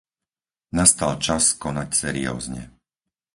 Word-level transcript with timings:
Nastal 0.77 1.13
čas 1.25 1.43
konať 1.63 1.89
seriózne. 2.01 2.61